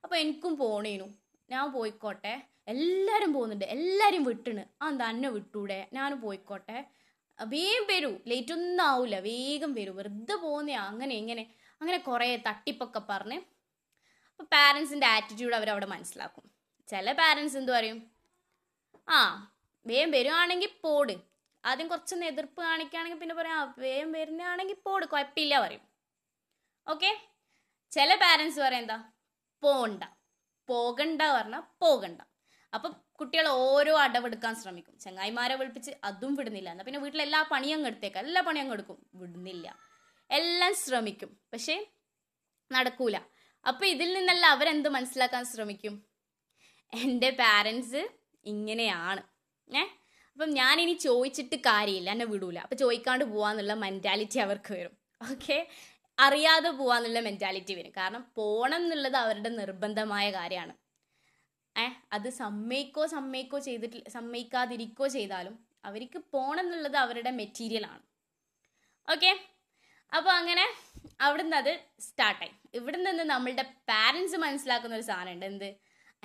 അപ്പോൾ 0.04 0.16
എനിക്കും 0.16 0.52
പോണേനു. 0.58 1.06
ഞാൻ 1.48 1.64
പോയിക്കോട്ടെ. 1.72 2.34
എല്ലാവരും 2.72 3.30
പോകുന്നുണ്ട് 3.32 3.64
എല്ലാവരും 3.64 4.24
വിട്ടണ്. 4.24 4.62
ആ 4.82 4.90
തന്നെ 5.02 5.28
വിട്ടൂടെ? 5.36 5.78
ഞാനും 5.92 6.20
പോയിക്കോട്ടെ. 6.20 6.78
വേഗം 7.38 7.84
വരൂ. 7.90 8.10
ലേറ്റ് 8.30 8.52
ഒന്നും 8.52 8.84
ആവില്ല 8.84 9.16
വേഗം 9.20 9.74
വരൂ. 9.78 9.92
വെറുതെ 9.92 10.36
പോകുന്നയാ 10.44 10.82
അങ്ങനെ 10.92 11.14
ഇങ്ങനെ 11.22 11.44
അങ്ങനെ 11.80 11.98
കുറേ 11.98 12.28
തട്ടിപ്പൊക്കെ 12.48 13.02
പറഞ്ഞ് 13.10 13.38
അപ്പോൾ 14.30 14.46
പാരൻസിന്റെ 14.54 15.06
ആറ്റിറ്റ്യൂഡ് 15.06 15.54
അവരവിടെ 15.54 15.86
മനസ്സിലാക്കും. 15.86 16.44
ചില 16.88 17.12
പാരൻസ് 17.12 17.56
എന്തു 17.60 17.72
പറയും? 17.72 17.98
ആ 19.08 19.20
വേഗം 19.86 20.10
വരുവാണെങ്കിൽ 20.10 20.72
പോട്. 20.84 21.14
ആദ്യം 21.64 21.88
കുറച്ചൊന്ന് 21.88 22.26
എതിർപ്പ് 22.26 22.60
കാണിക്കുകയാണെങ്കിൽ 22.62 23.20
പിന്നെ 23.20 23.34
പറയാം 23.34 23.74
വേഗം 23.78 24.12
വരുന്നതാണെങ്കിൽ 24.12 24.76
പോട് 24.86 25.06
കുഴപ്പമില്ല 25.06 25.60
പറയും. 25.60 25.80
ഓക്കെ? 26.88 27.10
ചില 27.92 28.14
പാരൻസ് 28.14 28.60
പറയാം 28.60 28.80
എന്താ? 28.80 29.12
പോണ്ട 29.62 30.02
പോകണ്ട 30.68 31.22
പറഞ്ഞാൽ 31.22 31.62
പോകണ്ട. 31.80 32.20
അപ്പം 32.74 32.92
കുട്ടികൾ 33.20 33.48
ഓരോ 33.48 33.96
അടവെടുക്കാൻ 33.96 34.54
ശ്രമിക്കും. 34.54 34.98
ചങ്ങായിമാരെ 34.98 35.54
വിളിപ്പിച്ച് 35.54 35.90
അതും 36.04 36.34
വിടുന്നില്ല. 36.34 36.70
എന്നാൽ 36.70 36.84
പിന്നെ 36.84 37.00
വീട്ടിൽ 37.00 37.22
എല്ലാ 37.22 37.42
പണിയും 37.42 37.76
അങ്ങ് 37.76 37.88
എടുത്തേക്കാം. 37.88 38.24
എല്ലാ 38.24 38.42
പണിയും 38.42 38.62
അങ്ങ് 38.62 38.74
എടുക്കും. 38.74 39.06
വിടുന്നില്ല. 39.14 39.78
എല്ലാം 40.30 40.74
ശ്രമിക്കും. 40.74 41.40
പക്ഷേ 41.52 41.86
നടക്കൂല. 42.72 43.16
അപ്പൊ 43.66 43.86
ഇതിൽ 43.86 44.14
നിന്നല്ല 44.14 44.46
അവരെന്ത് 44.46 44.88
മനസ്സിലാക്കാൻ 44.88 45.44
ശ്രമിക്കും? 45.44 46.04
എന്റെ 46.92 47.30
പാരൻസ് 47.30 48.08
ഇങ്ങനെയാണ്. 48.44 49.22
ഏ? 49.76 49.99
അപ്പം 50.32 50.50
ഞാനിനി 50.50 50.92
ചോദിച്ചിട്ട് 50.92 51.56
കാര്യമില്ല 51.56 52.10
എന്നെ 52.10 52.24
വിടൂല. 52.24 52.58
അപ്പം 52.58 52.76
ചോദിക്കാണ്ട് 52.76 53.24
പോവാന്നുള്ള 53.24 53.74
മെന്റാലിറ്റി 53.74 54.38
അവർക്ക് 54.38 54.72
വരും. 54.72 54.94
ഓക്കെ 55.32 55.68
അറിയാതെ 56.18 56.70
പോവാന്നുള്ള 56.70 57.20
മെന്റാലിറ്റി 57.20 57.74
വരും. 57.74 57.92
കാരണം 57.96 58.32
പോണം 58.36 58.76
എന്നുള്ളത് 58.76 59.16
അവരുടെ 59.16 59.48
നിർബന്ധമായ 59.48 60.30
കാര്യമാണ്. 60.30 60.74
ഏ? 61.76 61.86
അത് 62.12 62.30
സമ്മയിക്കോ 62.30 63.06
സമ്മയിക്കോ 63.06 63.58
ചെയ്തിട്ട് 63.58 64.10
സമ്മയിക്കാതിരിക്കോ 64.10 65.06
ചെയ്താലും 65.06 65.54
അവർക്ക് 65.84 66.18
പോണം 66.32 66.60
എന്നുള്ളത് 66.60 66.96
അവരുടെ 66.96 67.30
മെറ്റീരിയലാണ് 67.30 68.02
ഓക്കെ 69.08 69.30
അപ്പോൾ 70.12 70.30
അങ്ങനെ 70.30 70.64
അവിടുന്ന് 71.20 71.56
അത് 71.56 71.80
സ്റ്റാർട്ടായി 72.00 72.50
ഇവിടെ 72.74 72.96
നിന്ന് 72.96 73.24
നമ്മളുടെ 73.24 73.62
പാരൻസ് 73.88 74.36
മനസ്സിലാക്കുന്ന 74.36 74.96
ഒരു 74.96 75.02
സാധനമുണ്ട്. 75.02 75.46
എന്ത്? 75.46 75.68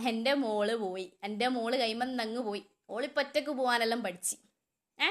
എന്റെ 0.07 0.33
മോൾ 0.33 0.75
പോയി. 0.75 1.13
എന്റെ 1.24 1.47
മോൾ 1.47 1.75
കൈമന്ന് 1.75 2.24
അങ്ങ് 2.24 2.41
പോയി. 2.41 2.63
ഓളിപ്പോൾ 2.89 3.22
ഒറ്റയ്ക്ക് 3.22 3.51
പോകാനെല്ലാം 3.51 4.04
പഠിച്ച്. 4.04 4.36
ഏ? 5.00 5.08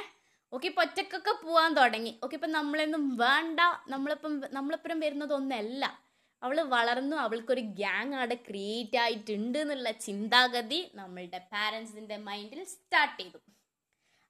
ഓക്കെ 0.52 0.66
ഇപ്പൊ 0.66 0.83
ഒറ്റക്കൊക്കെ 0.83 1.47
പോകാൻ 1.47 1.75
തുടങ്ങി. 1.75 2.21
ഓക്കെ 2.25 2.35
ഇപ്പം 2.35 2.52
നമ്മളൊന്നും 2.52 3.16
വേണ്ട 3.16 3.61
നമ്മളിപ്പം 3.88 4.43
നമ്മളിപ്പുറം 4.52 5.00
വരുന്നതൊന്നല്ല. 5.00 6.04
അവൾ 6.43 6.61
വളർന്നു 6.61 7.16
അവൾക്കൊരു 7.16 7.61
ഗ്യാങ് 7.61 8.14
അവിടെ 8.14 8.35
ക്രിയേറ്റ് 8.35 8.97
ആയിട്ടുണ്ട് 8.97 9.59
എന്നുള്ള 9.59 9.90
ചിന്താഗതി 9.90 10.93
നമ്മളുടെ 10.95 11.38
പാരൻസിന്റെ 11.38 12.16
മൈൻഡിൽ 12.16 12.64
സ്റ്റാർട്ട് 12.64 13.23
ചെയ്തു. 13.23 13.38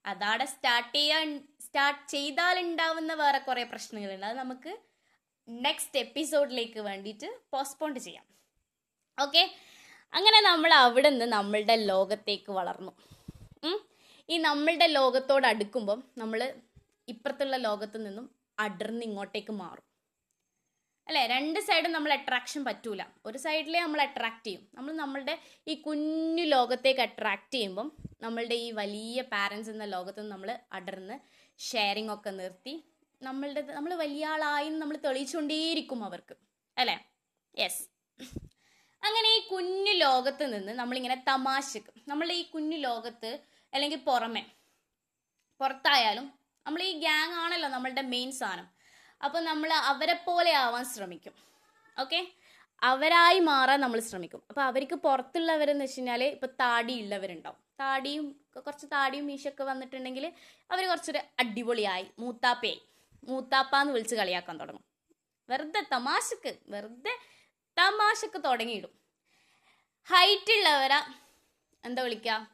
അതവിടെ 0.06 0.44
സ്റ്റാർട്ട് 0.44 0.94
ചെയ്യാൻ 0.94 1.48
സ്റ്റാർട്ട് 1.60 2.10
ചെയ്താൽ 2.10 2.58
ഉണ്ടാവുന്ന 2.58 3.14
വേറെ 3.14 3.38
കുറേ 3.38 3.64
പ്രശ്നങ്ങളുണ്ട്. 3.64 4.26
അത് 4.26 4.38
നമുക്ക് 4.38 4.78
നെക്സ്റ്റ് 5.48 5.98
എപ്പിസോഡിലേക്ക് 5.98 6.80
വേണ്ടിയിട്ട് 6.80 7.40
പോസ്റ്റ്പോണ്ട് 7.52 8.00
ചെയ്യാം. 8.00 8.24
ഓക്കെ? 9.22 9.54
അങ്ങനെ 10.12 10.40
നമ്മൾ 10.40 10.74
അവിടെ 10.74 11.10
നിന്ന് 11.10 11.24
നമ്മളുടെ 11.24 11.76
ലോകത്തേക്ക് 11.76 12.52
വളർന്നു. 12.52 12.92
ഈ 14.28 14.38
നമ്മളുടെ 14.38 14.86
ലോകത്തോട് 14.86 15.46
അടുക്കുമ്പം 15.46 16.04
നമ്മൾ 16.18 16.40
ഇപ്പുറത്തുള്ള 17.08 17.56
ലോകത്ത് 17.56 18.06
നിന്നും 18.06 18.26
അടർന്ന് 18.58 19.04
ഇങ്ങോട്ടേക്ക് 19.04 19.52
മാറും. 19.52 19.84
അല്ലേ? 21.06 21.26
രണ്ട് 21.26 21.58
സൈഡും 21.60 21.92
നമ്മൾ 21.92 22.12
അട്രാക്ഷൻ 22.12 22.64
പറ്റൂല. 22.64 23.02
ഒരു 23.26 23.38
സൈഡിലേ 23.38 23.80
നമ്മൾ 23.80 24.00
അട്രാക്ട് 24.00 24.46
ചെയ്യും. 24.46 24.62
നമ്മൾ 24.74 24.92
നമ്മളുടെ 24.92 25.34
ഈ 25.66 25.74
കുഞ്ഞു 25.86 26.44
ലോകത്തേക്ക് 26.44 27.00
അട്രാക്ട് 27.00 27.54
ചെയ്യുമ്പം 27.54 27.88
നമ്മളുടെ 28.22 28.54
ഈ 28.54 28.70
വലിയ 28.72 29.22
പാരൻസ് 29.32 29.70
എന്ന 29.70 29.84
ലോകത്ത് 29.84 30.22
നമ്മൾ 30.30 30.58
അടർന്ന് 30.72 31.16
ഷെയറിംഗ് 31.58 32.12
ഒക്കെ 32.12 32.30
നിർത്തി 32.30 32.74
നമ്മളുടെ 33.22 33.62
നമ്മൾ 33.76 33.94
വലിയ 33.94 34.24
ആളായി 34.26 34.68
നമ്മൾ 34.82 34.96
തെളിയിച്ചുകൊണ്ടേയിരിക്കും 34.96 36.04
അവർക്ക്. 36.04 36.34
അല്ലേ? 36.76 36.96
യെസ് 37.54 37.82
അങ്ങനെ 39.02 39.28
ഈ 39.36 39.40
കുഞ്ഞു 39.48 39.92
ലോകത്ത് 39.92 40.54
നിന്ന് 40.54 40.72
നമ്മളിങ്ങനെ 40.72 41.16
തമാശക്ക് 41.28 41.92
നമ്മളുടെ 42.08 42.34
ഈ 42.34 42.42
കുഞ്ഞു 42.42 42.76
ലോകത്ത് 42.76 43.30
അല്ലെങ്കിൽ 43.74 43.98
പുറമെ. 43.98 44.46
പുറത്തായാലും 45.60 46.32
നമ്മൾ 46.66 46.82
ഈ 46.82 46.92
ഗ്യാങ് 46.92 47.32
ആണല്ലോ 47.32 47.68
നമ്മളുടെ 47.68 48.02
മെയിൻ 48.02 48.32
സാധനം. 48.32 48.68
അപ്പോൾ 49.24 49.44
നമ്മൾ 49.44 49.72
അവരെ 49.72 50.14
പോലെ 50.26 50.52
ആവാൻ 50.52 50.84
ശ്രമിക്കും. 50.84 51.32
ഓക്കെ 52.00 52.26
അവരായി 52.82 53.38
മാറാൻ 53.38 53.80
നമ്മൾ 53.80 54.00
ശ്രമിക്കും. 54.00 54.42
അപ്പോൾ 54.48 54.60
അവർക്ക് 54.60 54.94
പുറത്തുള്ളവരെന്ന് 54.94 55.84
വെച്ച് 55.84 55.98
കഴിഞ്ഞാൽ 55.98 56.24
ഇപ്പോൾ 56.24 56.46
താടിയുള്ളവരുണ്ടാവും. 56.46 57.56
താടിയും 57.80 58.44
കുറച്ച് 58.56 58.86
താടിയും 58.86 59.26
മീശൊക്കെ 59.26 59.64
വന്നിട്ടുണ്ടെങ്കിൽ 59.64 60.32
അവർ 60.70 60.88
കുറച്ചൊരു 60.88 61.18
അടിപൊളിയായി. 61.38 62.06
മൂത്താപ്പയായി. 62.18 62.82
മൂത്താപ്പ 63.24 63.76
എന്ന് 63.76 63.92
വിളിച്ച് 63.92 64.14
കളിയാക്കാൻ 64.14 64.58
തുടങ്ങും. 64.58 64.84
വെറുതെ 65.48 65.86
തമാശക്ക് 65.92 66.56
വെറുതെ 66.66 67.18
തമാശക്ക് 67.78 68.44
തുടങ്ങിയിടും. 68.44 68.90
ഹൈറ്റ് 70.08 70.52
ഉള്ളവരാ 70.52 71.14
എന്താ 71.84 72.02
വിളിക്കുക 72.02 72.53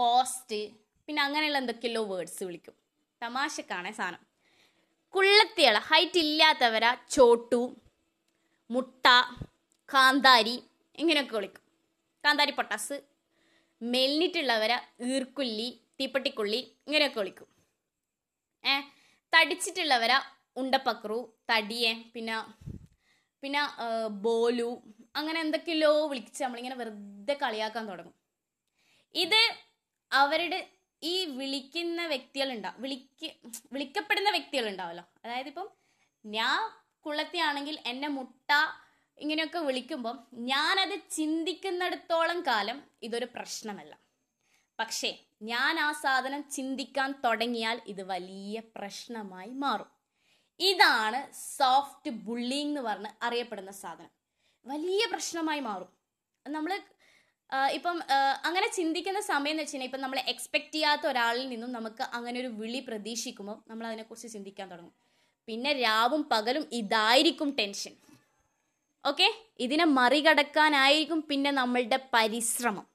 പോസ്റ്റ് 0.00 0.60
പിന്നെ 1.08 1.20
അങ്ങനെയുള്ള 1.26 1.58
എന്തൊക്കെയല്ലോ 1.62 2.02
വേർഡ്സ് 2.10 2.42
വിളിക്കും. 2.48 2.74
തമാശക്കാണേ 3.22 3.92
സാധനം. 4.00 4.20
കുള്ളത്തിയള 5.14 5.78
ഹൈറ്റ് 5.88 6.20
ഇല്ലാത്തവരാ 6.24 6.90
ചോട്ടു 7.14 7.60
മുട്ട 8.70 9.06
കാന്താരി 9.88 10.56
ഇങ്ങനെയൊക്കെ 10.98 11.34
വിളിക്കും. 11.38 11.64
കാന്താരി 12.24 12.52
പൊട്ടാസ് 12.58 12.96
മെലിഞ്ഞിട്ടുള്ളവരെ 13.80 14.76
ഈർക്കുല്ലി 15.12 15.68
തീപ്പട്ടിക്കുള്ളി 16.00 16.60
ഇങ്ങനെയൊക്കെ 16.86 17.18
വിളിക്കും. 17.20 17.48
ഏ 18.64 18.74
തടിച്ചിട്ടുള്ളവരെ 19.32 20.18
ഉണ്ടപ്പക്രു 20.60 21.18
തടിയെ 21.50 21.92
പിന്നെ 22.14 22.36
പിന്നെ 23.42 23.62
ബോലു 24.26 24.70
അങ്ങനെ 25.18 25.38
എന്തൊക്കെയല്ലോ 25.44 25.92
വിളിച്ച് 26.10 26.40
നമ്മളിങ്ങനെ 26.44 26.76
വെറുതെ 26.80 27.34
കളിയാക്കാൻ 27.42 27.84
തുടങ്ങും. 27.90 28.16
ഇത് 29.14 29.40
അവരുടെ 30.12 30.70
ഈ 31.02 31.24
വിളിക്കുന്ന 31.24 32.06
വ്യക്തികളുണ്ടാവും 32.06 32.82
വിളിക്ക 32.82 33.30
വിളിക്കപ്പെടുന്ന 33.72 34.30
വ്യക്തികളുണ്ടാവല്ലോ. 34.30 35.04
അതായത് 35.24 35.46
ഇപ്പം 35.46 35.68
ഞാൻ 36.26 36.70
കുളത്തിയാണെങ്കിൽ 37.06 37.78
എന്നെ 37.86 38.08
മുട്ട 38.08 38.50
ഇങ്ങനെയൊക്കെ 39.18 39.58
വിളിക്കുമ്പം 39.58 40.26
ഞാനത് 40.32 41.00
ചിന്തിക്കുന്നിടത്തോളം 41.10 42.40
കാലം 42.40 42.82
ഇതൊരു 43.02 43.24
പ്രശ്നമല്ല. 43.24 43.98
പക്ഷേ 44.78 45.18
ഞാൻ 45.42 45.80
ആ 45.80 45.92
സാധനം 45.92 46.50
ചിന്തിക്കാൻ 46.50 47.20
തുടങ്ങിയാൽ 47.24 47.82
ഇത് 47.86 48.02
വലിയ 48.02 48.62
പ്രശ്നമായി 48.76 49.50
മാറും. 49.50 49.86
ഇതാണ് 50.60 51.32
സോഫ്റ്റ് 51.32 52.10
ബുള്ളിങ് 52.10 52.68
എന്ന് 52.68 52.80
പറഞ്ഞ് 52.80 53.24
അറിയപ്പെടുന്ന 53.24 53.70
സാധനം. 53.70 54.10
വലിയ 54.66 55.06
പ്രശ്നമായി 55.06 55.60
മാറും. 55.60 55.88
നമ്മൾ 56.48 56.80
ഇപ്പം 57.76 57.96
അങ്ങനെ 58.48 58.68
ചിന്തിക്കുന്ന 58.78 59.20
സമയം 59.30 59.52
എന്ന് 59.52 59.62
വെച്ച് 59.62 59.74
കഴിഞ്ഞാൽ 59.74 59.88
ഇപ്പം 59.88 60.02
നമ്മൾ 60.04 60.18
എക്സ്പെക്ട് 60.32 60.72
ചെയ്യാത്ത 60.74 61.04
ഒരാളിൽ 61.12 61.46
നിന്നും 61.52 61.70
നമുക്ക് 61.76 62.02
അങ്ങനെ 62.16 62.36
ഒരു 62.42 62.50
വിളി 62.60 62.80
പ്രതീക്ഷിക്കുമ്പോൾ 62.88 63.56
നമ്മൾ 63.70 63.84
അതിനെക്കുറിച്ച് 63.90 64.28
ചിന്തിക്കാൻ 64.34 64.66
തുടങ്ങും. 64.72 64.94
പിന്നെ 65.48 65.70
രാവും 65.86 66.22
പകലും 66.32 66.64
ഇതായിരിക്കും 66.80 67.50
ടെൻഷൻ 67.58 67.94
ഓക്കെ 69.04 69.26
ഇതിനെ 69.64 69.86
മറികടക്കാനായിരിക്കും 69.98 71.20
പിന്നെ 71.30 71.50
നമ്മളുടെ 71.58 71.98
പരിശ്രമം. 72.14 72.86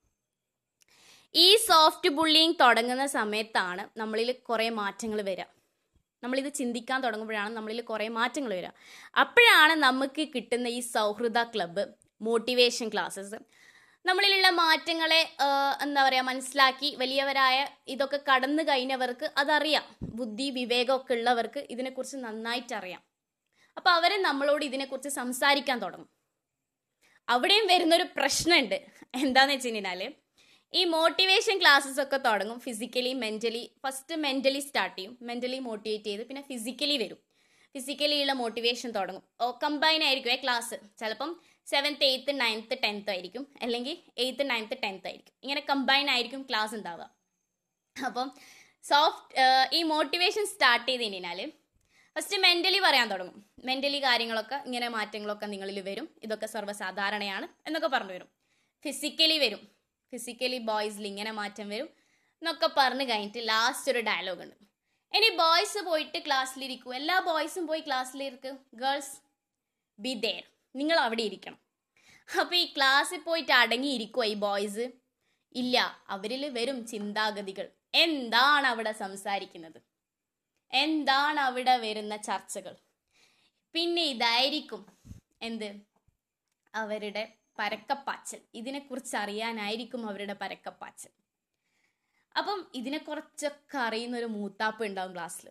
ഈ 1.36 1.48
സോഫ്റ്റ് 1.70 2.10
ബുള്ളിങ് 2.18 2.56
തുടങ്ങുന്ന 2.64 3.06
സമയത്താണ് 3.18 3.84
നമ്മളിൽ 4.02 4.30
കുറേ 4.50 4.68
മാറ്റങ്ങൾ 4.82 5.20
വരിക. 5.30 5.46
നമ്മളിത് 6.24 6.50
ചിന്തിക്കാൻ 6.60 7.00
തുടങ്ങുമ്പോഴാണ് 7.06 7.52
നമ്മളിൽ 7.58 7.82
കുറേ 7.90 8.08
മാറ്റങ്ങൾ 8.20 8.52
വരിക. 8.58 8.72
അപ്പോഴാണ് 9.24 9.74
നമുക്ക് 9.86 10.24
കിട്ടുന്ന 10.36 10.68
ഈ 10.78 10.80
സൗഹൃദ 10.94 11.40
ക്ലബ്ബ് 11.54 11.84
മോട്ടിവേഷൻ 12.28 12.88
ക്ലാസ്സസ് 12.94 13.38
നമ്മളിലുള്ള 14.08 14.48
മാറ്റങ്ങളെ 14.60 15.20
എന്താ 15.84 16.02
പറയുക 16.06 16.26
മനസ്സിലാക്കി 16.30 16.90
വലിയവരായ 17.02 17.58
ഇതൊക്കെ 17.94 18.20
കടന്നു 18.30 18.64
കഴിഞ്ഞവർക്ക് 18.64 19.28
അതറിയാം. 19.42 19.86
ബുദ്ധി 20.20 20.48
വിവേകമൊക്കെ 20.58 21.14
ഉള്ളവർക്ക് 21.18 21.62
ഇതിനെക്കുറിച്ച് 21.74 22.18
നന്നായിട്ട് 22.26 22.74
അറിയാം 22.80 23.02
അപ്പോൾ 23.78 23.92
അവരെ 23.98 24.18
നമ്മളോട് 24.28 24.64
ഇതിനെക്കുറിച്ച് 24.68 25.12
സംസാരിക്കാൻ 25.20 25.80
തുടങ്ങും. 25.86 26.10
അവിടെയും 27.28 27.66
വരുന്നൊരു 27.72 28.06
പ്രശ്നമുണ്ട്. 28.18 28.78
എന്താന്ന് 29.24 29.54
വെച്ച് 29.54 29.70
കഴിഞ്ഞാൽ 29.70 30.02
ഈ 30.74 30.84
മോട്ടിവേഷൻ 30.94 31.56
ക്ലാസ്സസ് 31.62 32.00
ഒക്കെ 32.06 32.18
തുടങ്ങും. 32.28 32.60
Physically 32.66 33.12
mentally 33.24 33.64
first 33.84 34.16
mentally 34.26 34.62
start 34.68 34.98
ചെയ്യും. 34.98 35.14
മെന്റലി 35.30 35.60
മോട്ടിവേറ്റ് 35.68 36.10
ചെയ്ത് 36.10 36.24
പിന്നെ 36.30 36.44
ഫിസിക്കലി 36.52 36.98
വരും. 37.04 37.20
ഫിസിക്കലി 37.76 38.18
ഉള്ള 38.24 38.34
മോട്ടിവേഷൻ 38.44 38.90
തുടങ്ങും. 38.98 39.24
കമ്പൈൻ 39.64 40.02
ആയിരിക്കും 40.08 40.42
ക്ലാസ് 40.44 40.76
ചിലപ്പം 41.00 41.32
സെവൻത്ത് 41.66 42.04
എയ്ത്ത് 42.04 42.42
നയൻത്ത് 42.42 42.78
ടെൻത്ത് 42.84 43.10
ആയിരിക്കും. 43.10 43.48
അല്ലെങ്കിൽ 43.62 43.98
എയ്ത്ത് 44.18 44.50
നയൻത്ത് 44.50 44.78
ടെൻത്ത് 44.84 45.08
ആയിരിക്കും. 45.08 45.34
ഇങ്ങനെ 45.44 45.62
കമ്പൈൻ 45.70 46.10
ആയിരിക്കും 46.10 46.42
ക്ലാസ് 46.50 46.76
ഉണ്ടാവുക. 46.76 47.10
അപ്പം 48.06 48.32
സോഫ്റ്റ് 48.84 49.76
ഈ 49.76 49.84
മോട്ടിവേഷൻ 49.84 50.46
സ്റ്റാർട്ട് 50.46 50.88
ചെയ്ത് 50.88 51.04
കഴിഞ്ഞാൽ 51.04 51.52
ഫസ്റ്റ് 52.18 52.38
മെന്റലി 52.38 52.80
പറയാൻ 52.80 53.10
തുടങ്ങും. 53.10 53.46
മെന്റലി 53.66 54.04
കാര്യങ്ങളൊക്കെ 54.04 54.56
ഇങ്ങനെ 54.66 54.88
മാറ്റങ്ങളൊക്കെ 54.90 55.46
നിങ്ങളിൽ 55.46 55.80
വരും. 55.80 56.10
ഇതൊക്കെ 56.24 56.46
സർവസാധാരണയാണ് 56.46 57.48
എന്നൊക്കെ 57.68 57.88
പറഞ്ഞു 57.88 58.14
വരും. 58.14 58.28
ഫിസിക്കലി 58.84 59.38
വരും. 59.38 59.60
ഫിസിക്കലി 60.12 60.58
ബോയ്സിൽ 60.58 61.08
ഇങ്ങനെ 61.08 61.32
മാറ്റം 61.32 61.70
വരും 61.70 61.90
എന്നൊക്കെ 62.42 62.70
പറഞ്ഞു 62.78 63.04
കഴിഞ്ഞിട്ട് 63.04 63.48
ലാസ്റ്റ് 63.48 63.92
ഒരു 63.92 64.00
ഡയലോഗ് 64.00 64.42
ഉണ്ട്. 64.42 64.56
ഇനി 65.16 65.30
ബോയ്സ് 65.36 65.78
പോയിട്ട് 65.78 66.18
ക്ലാസ്സിലിരിക്കും 66.26 66.96
എല്ലാ 66.96 67.20
ബോയ്സും 67.20 67.68
പോയി 67.68 67.80
ക്ലാസ്സിലിരിക്കും 67.80 68.60
ഗേൾസ് 68.74 69.16
ബി 70.00 70.14
ദെയർ 70.14 70.55
നിങ്ങൾ 70.76 70.98
അവിടെ 71.00 71.24
ഇരിക്കണം. 71.24 71.60
അപ്പോൾ 72.40 72.56
ഈ 72.56 72.74
ക്ലാസ്സിൽ 72.78 73.20
പോയിട്ട് 73.20 73.52
അടങ്ങിയിരിക്കുമോ 73.52 74.26
ഈ 74.26 74.34
ബോയ്സ് 74.34 74.86
ഇല്ല 75.56 76.04
അവരിൽ 76.10 76.50
വരും 76.50 76.88
ചിന്താഗതികൾ. 76.88 77.68
എന്താണ് 77.96 78.68
അവിടെ 78.68 78.92
സംസാരിക്കുന്നത്? 78.92 79.80
എന്താണ് 80.74 81.40
അവിടെ 81.40 81.78
വരുന്ന 81.78 82.16
ചർച്ചകൾ? 82.16 82.76
പിന്നെ 83.74 84.02
ഇതായിരിക്കും 84.02 84.82
എന്ത്? 85.42 85.70
അവരുടെ 86.76 87.24
പരക്കപ്പാച്ചൽ. 87.60 88.40
ഇതിനെക്കുറിച്ച് 88.54 89.18
അറിയാനായിരിക്കും 89.18 90.10
അവരുടെ 90.10 90.34
പരക്കപ്പാച്ചൽ. 90.34 91.12
അപ്പം 92.38 92.72
ഇതിനെക്കുറിച്ചൊക്കെ 92.74 93.78
അറിയുന്ന 93.78 94.18
ഒരു 94.18 94.26
മൂത്താപ്പ് 94.26 94.86
ഉണ്ടാവും 94.86 95.14
ക്ലാസ്സിൽ 95.14 95.50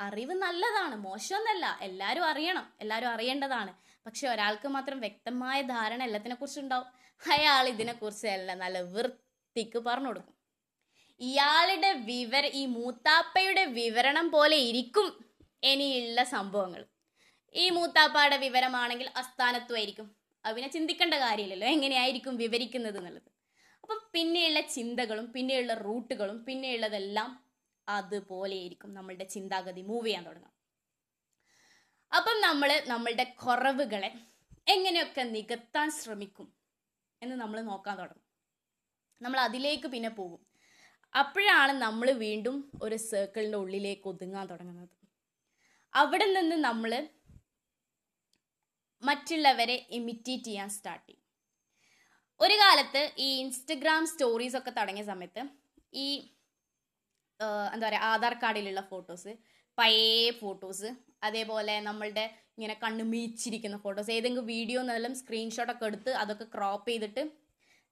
അറിവ് 0.00 0.34
നല്ലതാണ് 0.34 0.94
മോശമൊന്നല്ല. 0.94 1.78
എല്ലാവരും 1.80 2.24
അറിയണം. 2.24 2.72
എല്ലാവരും 2.80 3.08
അറിയേണ്ടതാണ്. 3.08 3.72
പക്ഷെ 4.06 4.28
ഒരാൾക്ക് 4.28 4.68
മാത്രം 4.68 5.00
വ്യക്തമായ 5.00 5.62
ധാരണ 5.62 6.02
എല്ലാത്തിനെക്കുറിച്ച് 6.02 6.60
ഉണ്ടാവും 6.60 6.86
അയാൾ 7.22 7.68
ഇതിനെക്കുറിച്ച് 7.68 8.26
എല്ലാം 8.26 8.58
നല്ല 8.58 8.80
വൃത്തിക്ക് 8.80 9.78
പറഞ്ഞു 9.78 10.08
കൊടുക്കും. 10.08 10.34
ഇയാളുടെ 11.20 11.92
വിവര 11.92 12.46
ഈ 12.46 12.66
മൂത്താപ്പയുടെ 12.66 13.64
വിവരണം 13.64 14.30
പോലെ 14.30 14.56
ഇരിക്കും 14.56 15.08
ഇനിയുള്ള 15.62 16.24
സംഭവങ്ങൾ. 16.24 16.84
ഈ 17.54 17.70
മൂത്താപ്പയുടെ 17.70 18.36
വിവരമാണെങ്കിൽ 18.36 19.08
അസ്ഥാനത്വമായിരിക്കും 19.16 20.16
അതിനെ 20.44 20.68
ചിന്തിക്കേണ്ട 20.68 21.14
കാര്യമില്ലല്ലോ. 21.14 21.68
എങ്ങനെയായിരിക്കും 21.68 22.36
വിവരിക്കുന്നത് 22.36 22.98
എന്നുള്ളത്. 22.98 23.30
അപ്പം 23.82 23.98
പിന്നെയുള്ള 24.12 24.60
ചിന്തകളും 24.60 25.32
പിന്നെയുള്ള 25.32 25.74
റൂട്ടുകളും 25.74 26.44
പിന്നെയുള്ളതെല്ലാം 26.44 27.44
അതുപോലെയായിരിക്കും 27.88 28.94
നമ്മളുടെ 28.94 29.24
ചിന്താഗതി 29.24 29.82
മൂവ് 29.82 30.06
ചെയ്യാൻ 30.06 30.24
തുടങ്ങും 30.26 30.55
അപ്പം 32.12 32.36
നമ്മൾ 32.46 32.70
നമ്മളുടെ 32.92 33.24
കുറവുകളെ 33.42 34.10
എങ്ങനെയൊക്കെ 34.74 35.22
നികത്താൻ 35.34 35.88
ശ്രമിക്കും 36.00 36.48
എന്ന് 37.22 37.36
നമ്മൾ 37.42 37.58
നോക്കാൻ 37.70 37.94
തുടങ്ങും. 37.98 38.22
നമ്മൾ 39.20 39.38
അതിലേക്ക് 39.40 39.88
പിന്നെ 39.94 40.10
പോകും. 40.10 40.40
അപ്പോഴാണ് 41.14 41.72
നമ്മൾ 41.84 42.08
വീണ്ടും 42.24 42.56
ഒരു 42.82 42.96
സർക്കിളിന്റെ 43.10 43.58
ഉള്ളിലേക്ക് 43.64 44.06
ഒതുങ്ങാൻ 44.12 44.46
തുടങ്ങുന്നത്. 44.46 44.94
അവിടെ 45.94 46.26
നിന്ന് 46.32 46.56
നമ്മൾ 46.68 46.92
മറ്റുള്ളവരെ 49.02 49.76
ഇമിറ്റേറ്റ് 49.98 50.48
ചെയ്യാൻ 50.48 50.68
സ്റ്റാർട്ട് 50.76 51.06
ചെയ്യും. 51.08 51.22
ഒരു 52.40 52.56
കാലത്ത് 52.62 53.02
ഈ 53.26 53.28
ഇൻസ്റ്റഗ്രാം 53.42 54.02
സ്റ്റോറീസ് 54.12 54.56
ഒക്കെ 54.60 54.72
തുടങ്ങിയ 54.78 55.04
സമയത്ത് 55.12 55.42
ഈ 56.04 56.06
എന്താ 57.74 57.86
പറയുക 57.86 58.08
ആധാർ 58.12 58.34
കാർഡിലുള്ള 58.42 58.82
ഫോട്ടോസ് 58.90 59.32
പഴയ 59.78 60.30
ഫോട്ടോസ് 60.40 60.88
അതേപോലെ 61.26 61.74
നമ്മളുടെ 61.88 62.24
ഇങ്ങനെ 62.56 62.74
കണ്ണ് 62.82 63.04
മീച്ചിരിക്കുന്ന 63.12 63.76
ഫോട്ടോസ് 63.84 64.10
ഏതെങ്കിലും 64.16 64.46
വീഡിയോ 64.54 64.80
സ്ക്രീൻഷോട്ട് 64.88 65.18
സ്ക്രീൻഷോട്ടൊക്കെ 65.22 65.86
എടുത്ത് 65.90 66.12
അതൊക്കെ 66.22 66.46
ക്രോപ്പ് 66.54 66.88
ചെയ്തിട്ട് 66.90 67.22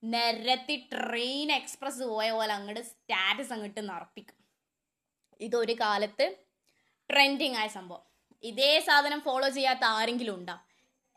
നിരത്തി 0.03 0.75
ട്രെയിൻ 0.93 1.49
എക്സ്പ്രസ് 1.59 2.03
പോയ 2.11 2.29
പോലെ 2.37 2.53
അങ്ങോട്ട് 2.57 2.81
സ്റ്റാറ്റസ് 2.91 3.53
അങ്ങോട്ട് 3.55 3.81
നിറപ്പിക്കും. 3.91 4.37
ഇതൊരു 5.39 5.75
കാലത്ത് 5.83 6.25
ട്രെൻഡിങ് 7.09 7.57
ആയ 7.61 7.67
സംഭവം. 7.77 8.03
ഇതേ 8.43 8.71
സാധനം 8.87 9.19
ഫോളോ 9.27 9.47
ചെയ്യാത്ത 9.57 9.83
ആരെങ്കിലും 9.97 10.35
ഉണ്ടാ? 10.39 10.55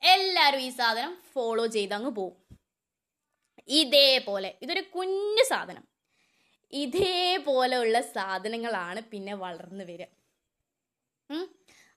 എല്ലാവരും 0.02 0.62
ഈ 0.68 0.70
സാധനം 0.80 1.12
ഫോളോ 1.32 1.64
ചെയ്ത് 1.76 1.94
അങ്ങ് 1.98 2.12
പോവും. 2.18 2.36
ഇതേപോലെ 3.80 4.50
ഇതൊരു 4.64 4.82
കുഞ്ഞു 4.96 5.44
സാധനം. 5.52 5.84
ഇതേപോലെയുള്ള 6.72 7.98
സാധനങ്ങളാണ് 8.16 9.00
പിന്നെ 9.12 9.34
വളർന്നു 9.44 9.84
വരിക. 9.90 10.04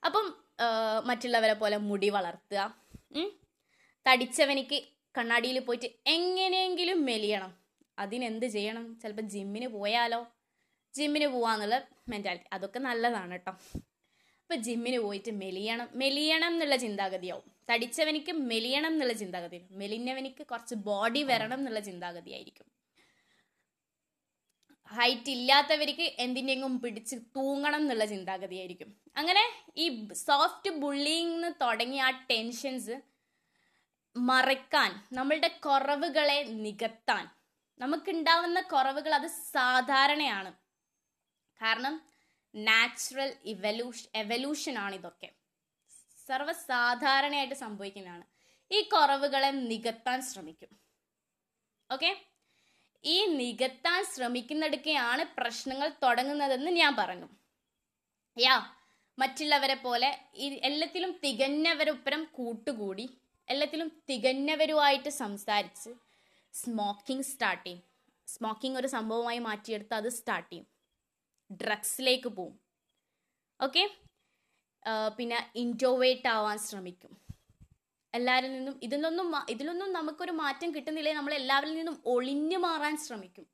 അപ്പം 0.08 0.26
മറ്റുള്ളവരെ 1.10 1.56
പോലെ 1.62 1.78
മുടി 1.90 2.10
വളർത്തുക. 2.16 2.62
തടിച്ചവനിക്ക് 4.06 4.78
കണ്ണാടിയിൽ 5.18 5.58
പോയിട്ട് 5.68 5.88
എങ്ങനെയെങ്കിലും 6.16 7.00
മെലിയണം. 7.10 7.52
അതിനെന്ത് 8.04 8.46
ചെയ്യണം? 8.56 8.86
ചിലപ്പോൾ 9.02 9.26
ജിമ്മിന് 9.34 9.68
പോയാലോ? 9.78 10.20
ജിമ്മിന് 10.96 11.28
പോവാന്നുള്ള 11.34 11.76
മെന്റാലിറ്റി 12.12 12.48
അതൊക്കെ 12.56 12.80
നല്ലതാണ് 12.88 13.34
കേട്ടോ 13.36 13.54
അപ്പോൾ 14.42 14.60
ജിമ്മിന് 14.68 15.00
പോയിട്ട് 15.06 15.32
മെലിയണം. 15.44 15.88
മെലിയണം 16.02 16.54
എന്നുള്ള 16.54 16.76
ചിന്താഗതിയാവും. 16.86 17.46
തടിച്ചവനിക്ക് 17.70 18.34
മെലിയണം 18.52 18.92
എന്നുള്ള 18.96 19.14
ചിന്താഗതി 19.22 19.60
മെലിഞ്ഞവനിക്ക് 19.82 20.44
കുറച്ച് 20.52 20.76
ബോഡി 20.90 21.22
വരണം 21.30 21.60
എന്നുള്ള 21.62 21.82
ചിന്താഗതിയായിരിക്കും. 21.90 22.68
ഹൈറ്റ് 24.92 25.30
ഇല്ലാത്തവർക്ക് 25.30 26.02
എന്തിനെങ്കിലും 26.02 26.82
പിടിച്ച് 26.82 27.16
തൂങ്ങണം 27.16 27.76
എന്നുള്ള 27.76 28.06
ചിന്താഗതിയായിരിക്കും. 28.06 28.96
അങ്ങനെ 29.18 29.44
ഈ 29.78 30.14
സോഫ്റ്റ് 30.14 30.76
ബുള്ളിങ് 30.76 31.44
തുടങ്ങിയ 31.62 32.02
ആ 32.02 32.10
ടെൻഷൻസ് 32.10 33.02
മറയ്ക്കാൻ 34.16 35.08
നമ്മളുടെ 35.14 35.48
കുറവുകളെ 35.48 36.44
നികത്താൻ. 36.44 37.30
നമുക്കുണ്ടാവുന്ന 37.80 38.62
കുറവുകൾ 38.62 39.16
അത് 39.16 39.28
സാധാരണയാണ്. 39.28 40.54
കാരണം 41.62 42.02
നാച്ചുറൽ 42.56 43.34
ഇവല്യൂഷൻ 43.46 44.10
എവല്യൂഷനാണ് 44.16 44.96
ഇതൊക്കെ. 44.96 45.30
സർവസാധാരണയായിട്ട് 46.28 47.56
സംഭവിക്കുന്നതാണ്. 47.56 48.24
ഈ 48.72 48.82
കുറവുകളെ 48.82 49.52
നികത്താൻ 49.52 50.22
ശ്രമിക്കും. 50.22 50.80
ഓക്കെ 51.92 52.31
ഈ 53.04 53.18
നികത്താൻ 53.40 54.02
ശ്രമിക്കുന്നിടക്കെയാണ് 54.14 55.24
പ്രശ്നങ്ങൾ 55.38 55.88
തുടങ്ങുന്നതെന്ന് 56.04 56.72
ഞാൻ 56.82 56.92
പറഞ്ഞു. 57.00 57.28
യാ 58.38 58.56
മറ്റുള്ളവരെ 59.18 59.78
പോലെ 59.86 60.10
എല്ലാത്തിലും 60.70 61.12
തികഞ്ഞവരൊപ്പരം 61.24 62.22
കൂട്ടുകൂടി 62.38 63.06
എല്ലാത്തിലും 63.48 63.90
തികഞ്ഞവരുമായിട്ട് 64.10 65.12
സംസാരിച്ച് 65.24 65.92
സ്മോക്കിംഗ് 66.54 67.28
സ്റ്റാർട്ട് 67.32 67.66
ചെയ്യും. 67.66 67.82
സ്മോക്കിംഗ് 68.28 68.80
ഒരു 68.82 68.90
സംഭവമായി 68.96 69.40
മാറ്റിയെടുത്ത് 69.48 69.96
അത് 70.00 70.10
സ്റ്റാർട്ട് 70.18 70.50
ചെയ്യും. 70.52 70.68
ഡ്രഗ്സിലേക്ക് 71.50 72.30
പോവും. 72.38 72.56
ഓക്കെ 73.60 73.84
പിന്നെ 75.18 75.40
ഇന്റോവേറ്റ് 75.64 76.30
ആവാൻ 76.36 76.58
ശ്രമിക്കും. 76.68 77.14
എല്ലാവരിൽ 78.14 78.52
നിന്നും 78.54 78.80
ഇതിലൊന്നും 78.84 79.46
ഇതിലൊന്നും 79.50 79.94
നമുക്കൊരു 79.94 80.32
മാറ്റം 80.32 80.76
കിട്ടുന്നില്ലേ? 80.76 81.14
നമ്മൾ 81.14 81.34
എല്ലാവരിൽ 81.34 81.76
നിന്നും 81.76 82.04
ഒളിഞ്ഞു 82.06 82.58
മാറാൻ 82.58 82.98
ശ്രമിക്കും. 82.98 83.48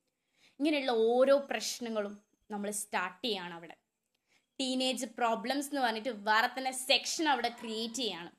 ഇങ്ങനെയുള്ള 0.59 0.91
ഓരോ 0.91 1.37
പ്രശ്നങ്ങളും 1.37 2.21
നമ്മൾ 2.51 2.71
സ്റ്റാർട്ട് 2.71 3.25
ചെയ്യാണ് 3.25 3.53
അവിടെ. 3.53 3.77
ടീനേജ് 4.59 5.05
പ്രോബ്ലംസ് 5.05 5.67
എന്ന് 5.67 5.81
പറഞ്ഞിട്ട് 5.81 6.09
വേറെ 6.09 6.47
തന്നെ 6.47 6.71
സെക്ഷൻ 6.71 7.29
അവിടെ 7.29 7.49
ക്രിയേറ്റ് 7.49 7.95
ചെയ്യാണ്. 7.95 8.31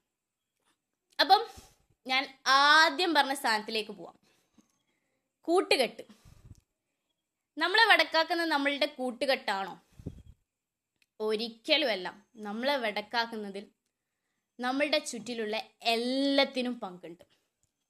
അപ്പം 1.20 1.46
ഞാൻ 2.06 2.38
ആദ്യം 2.46 3.14
പറഞ്ഞ 3.14 3.34
സ്ഥാനത്തിലേക്ക് 3.34 3.90
പോവാം. 3.90 4.18
കൂട്ടുകെട്ട്. 5.40 6.02
നമ്മളെ 7.58 7.84
വടക്കാക്കുന്നത് 7.84 8.48
നമ്മളുടെ 8.48 8.86
കൂട്ടുകെട്ടാണോ? 8.86 9.80
ഒരിക്കലുമല്ല 11.20 12.26
നമ്മളെ 12.36 12.76
വടക്കാക്കുന്നതിൽ 12.76 13.66
നമ്മളുടെ 14.64 14.98
ചുറ്റിലുള്ള 15.10 15.56
എല്ലാത്തിനും 15.94 16.74
പങ്കുണ്ട്. 16.84 17.24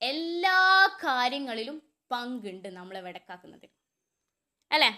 എല്ലാ 0.03 0.59
കാര്യങ്ങളിലും 1.05 1.77
പങ്കുണ്ട് 2.13 2.69
നമ്മളെ 2.79 3.01
വിടക്കാക്കുന്നതിൽ 3.07 3.71
അല്ലേ? 4.71 4.91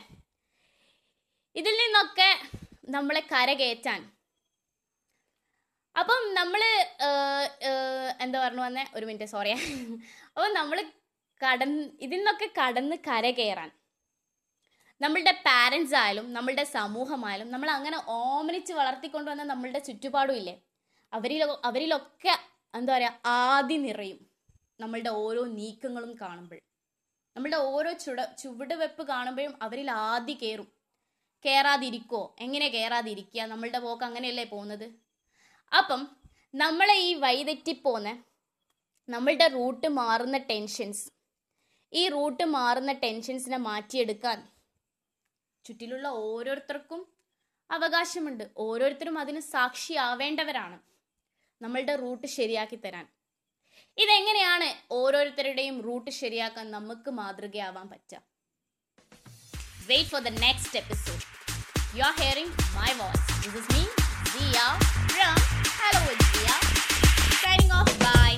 ഇതിൽ 1.60 1.74
നിന്നൊക്കെ 1.82 2.30
നമ്മളെ 2.94 3.22
കരകയറ്റാൻ. 3.32 4.00
അപ്പം 6.00 6.20
നമ്മൾ 6.38 6.62
എന്താ 8.24 8.38
പറഞ്ഞു 8.44 8.62
വന്നേ? 8.66 8.84
ഒരു 8.96 9.06
മിനിറ്റ് 9.08 9.28
സോറി 9.34 9.50
അപ്പം 10.34 10.50
നമ്മൾ 10.58 10.78
കടന്ന് 11.40 11.84
ഇതിൽ 12.06 12.18
നിന്നൊക്കെ 12.18 12.48
കടന്ന് 12.60 12.96
കരകയറാൻ. 13.08 13.70
നമ്മളുടെ 15.00 15.34
പാരൻസ് 15.46 15.94
ആയാലും 16.00 16.26
നമ്മളുടെ 16.36 16.64
സമൂഹമായാലും 16.76 17.48
നമ്മൾ 17.54 17.68
അങ്ങനെ 17.76 17.98
ഓമനിച്ച് 18.18 18.72
വളർത്തിക്കൊണ്ടുവന്ന 18.80 19.44
നമ്മളുടെ 19.52 19.80
ചുറ്റുപാടും 19.86 20.38
ഇല്ലേ? 20.40 20.54
അവരിൽ 21.12 21.42
അവരിലൊക്കെ 21.64 22.34
എന്താ 22.74 22.96
പറയുക 22.96 23.20
ആദി 23.26 23.76
നിറയും 23.76 24.26
നമ്മളുടെ 24.80 25.10
ഓരോ 25.10 25.44
നീക്കങ്ങളും 25.44 26.18
കാണുമ്പോൾ. 26.20 26.58
നമ്മളുടെ 27.36 27.56
ഓരോ 27.56 27.92
ചുട 27.92 28.24
ചുവടുവെപ്പ് 28.24 29.02
കാണുമ്പോഴും 29.06 29.58
അവരിൽ 29.62 29.90
ആദ്യം 29.90 30.38
കയറും 30.42 30.68
കയറാതിരിക്കോ 31.44 32.36
എങ്ങനെ 32.40 32.68
കയറാതിരിക്കുക 32.68 33.42
നമ്മളുടെ 33.42 33.78
പോക്ക് 33.78 34.04
അങ്ങനെയല്ലേ 34.04 34.44
പോകുന്നത്? 34.44 34.92
അപ്പം 35.78 36.08
നമ്മളെ 36.54 36.94
ഈ 36.94 37.14
വഴിതെറ്റിപ്പോന്ന് 37.14 38.12
നമ്മളുടെ 39.10 39.46
റൂട്ട് 39.46 39.88
മാറുന്ന 39.88 40.36
ടെൻഷൻസ് 40.38 41.10
ഈ 41.92 42.08
റൂട്ട് 42.08 42.44
മാറുന്ന 42.44 42.92
ടെൻഷൻസിനെ 42.92 43.56
മാറ്റിയെടുക്കാൻ 43.56 44.48
ചുറ്റിലുള്ള 45.64 46.08
ഓരോരുത്തർക്കും 46.08 47.00
അവകാശമുണ്ട്. 47.70 48.44
ഓരോരുത്തരും 48.58 49.18
അതിന് 49.18 49.40
സാക്ഷിയാവേണ്ടവരാണ്. 49.40 50.89
നമ്മളുടെ 51.60 51.96
റൂട്ട് 51.96 52.26
ശരിയാക്കി 52.26 52.76
തരാൻ. 52.76 53.06
ഇതെങ്ങനെയാണ് 53.98 54.68
ഓരോരുത്തരുടെയും 54.90 55.82
റൂട്ട് 55.82 56.10
ശരിയാക്കാൻ 56.10 56.70
നമുക്ക് 56.70 57.10
മാതൃകയാവാൻ 57.10 57.88
പറ്റുക? 57.88 58.20
Wait 59.88 60.10
for 60.10 60.20
the 60.20 60.32
next 60.44 60.76
episode 60.76 61.22
you 61.98 62.02
are 62.02 62.14
hearing 62.22 62.52
my 62.78 62.90
voice 63.00 63.26
this 63.44 63.56
is 63.56 63.70
me 63.74 63.82
Diya 64.34 64.58
hello 65.80 66.02
Diya 66.24 66.48
signing 67.42 67.74
off 67.80 67.96
bye 68.04 68.30